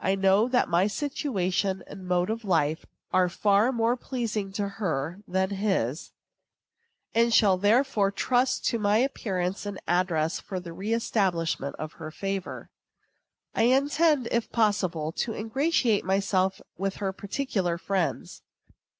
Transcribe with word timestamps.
I 0.00 0.16
know 0.16 0.48
that 0.48 0.68
my 0.68 0.88
situation 0.88 1.84
and 1.86 2.08
mode 2.08 2.28
of 2.28 2.44
life 2.44 2.86
are 3.12 3.28
far 3.28 3.70
more 3.70 3.96
pleasing 3.96 4.50
to 4.54 4.66
her 4.66 5.20
than 5.28 5.50
his, 5.50 6.10
and 7.14 7.32
shall 7.32 7.56
therefore 7.56 8.10
trust 8.10 8.64
to 8.64 8.80
my 8.80 8.96
appearance 8.96 9.64
and 9.64 9.78
address 9.86 10.40
for 10.40 10.56
a 10.56 10.60
reëstablishment 10.60 11.74
in 11.78 11.88
her 11.88 12.10
favor. 12.10 12.68
I 13.54 13.62
intend, 13.66 14.26
if 14.32 14.50
possible, 14.50 15.12
to 15.12 15.34
ingratiate 15.34 16.04
myself 16.04 16.60
with 16.76 16.96
her 16.96 17.12
particular 17.12 17.78
friends. 17.78 18.42